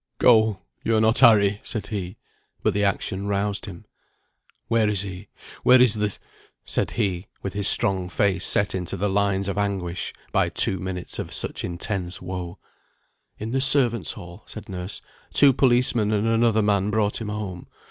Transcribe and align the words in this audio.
"Go! 0.17 0.63
you 0.83 0.95
are 0.97 0.99
not 0.99 1.19
Harry," 1.19 1.59
said 1.61 1.85
he; 1.85 2.17
but 2.63 2.73
the 2.73 2.83
action 2.83 3.27
roused 3.27 3.67
him. 3.67 3.85
"Where 4.67 4.89
is 4.89 5.03
he? 5.03 5.27
where 5.61 5.79
is 5.79 5.93
the" 5.93 6.17
said 6.75 6.89
he, 6.89 7.27
with 7.43 7.53
his 7.53 7.67
strong 7.67 8.09
face 8.09 8.43
set 8.43 8.73
into 8.73 8.97
the 8.97 9.07
lines 9.07 9.47
of 9.47 9.59
anguish, 9.59 10.11
by 10.31 10.49
two 10.49 10.79
minutes 10.79 11.19
of 11.19 11.31
such 11.31 11.63
intense 11.63 12.19
woe. 12.19 12.57
"In 13.37 13.51
the 13.51 13.61
servants' 13.61 14.13
hall," 14.13 14.41
said 14.47 14.69
nurse. 14.69 15.01
"Two 15.35 15.53
policemen 15.53 16.11
and 16.11 16.25
another 16.27 16.63
man 16.63 16.89
brought 16.89 17.21
him 17.21 17.29
home. 17.29 17.67